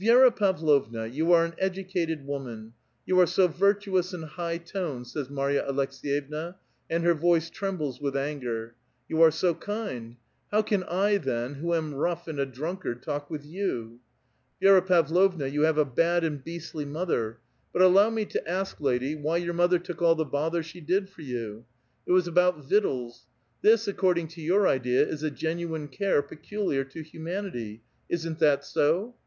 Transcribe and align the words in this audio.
^' 0.00 0.02
Vi^ra 0.02 0.34
Pavlovna, 0.34 1.04
you 1.04 1.30
are 1.34 1.44
an 1.44 1.52
educated 1.58 2.26
woman; 2.26 2.72
you 3.04 3.20
are 3.20 3.26
so 3.26 3.46
virtuous 3.48 4.14
and 4.14 4.24
high 4.24 4.56
toned," 4.56 5.06
says 5.08 5.28
Marya 5.28 5.62
Aleks^yevna, 5.70 6.54
and 6.88 7.04
her 7.04 7.12
voice 7.12 7.50
trembles 7.50 8.00
with 8.00 8.16
anger; 8.16 8.68
*• 8.68 8.74
you 9.10 9.20
are 9.20 9.30
so 9.30 9.52
kincl; 9.54 10.16
how 10.50 10.62
can 10.62 10.80
1 10.90 11.18
then, 11.24 11.54
who 11.56 11.74
am 11.74 11.92
rough 11.92 12.26
and 12.28 12.40
a 12.40 12.46
drunkard, 12.46 13.02
talk 13.02 13.28
with 13.28 13.44
you? 13.44 14.00
Vi^ra 14.62 14.86
Pavlovna, 14.86 15.48
you 15.48 15.64
have 15.64 15.76
a 15.76 15.84
bad 15.84 16.24
and 16.24 16.42
beastly 16.42 16.86
mother; 16.86 17.36
but 17.70 17.82
allow 17.82 18.08
me 18.08 18.24
to 18.24 18.48
ask, 18.48 18.80
lady, 18.80 19.14
why 19.14 19.36
your 19.36 19.52
mother 19.52 19.78
took 19.78 20.00
all 20.00 20.14
the 20.14 20.24
bother 20.24 20.62
she 20.62 20.80
did 20.80 21.10
for 21.10 21.20
you? 21.20 21.66
It 22.06 22.12
was 22.12 22.26
about 22.26 22.64
victuals. 22.64 23.26
This, 23.60 23.86
according 23.86 24.28
to 24.28 24.40
your 24.40 24.66
idea, 24.66 25.06
is 25.06 25.22
a 25.22 25.30
genuine 25.30 25.88
care 25.88 26.22
peculiar 26.22 26.84
to 26.84 27.02
humanity; 27.02 27.82
isn't 28.08 28.38
that 28.38 28.64
so? 28.64 29.14